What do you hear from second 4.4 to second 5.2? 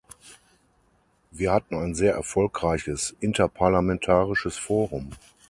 Forum.